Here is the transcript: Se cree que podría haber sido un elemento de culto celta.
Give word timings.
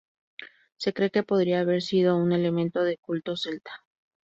Se 0.77 0.93
cree 0.95 1.11
que 1.11 1.21
podría 1.21 1.59
haber 1.59 1.83
sido 1.83 2.17
un 2.17 2.31
elemento 2.31 2.81
de 2.83 2.97
culto 2.97 3.37
celta. 3.37 3.83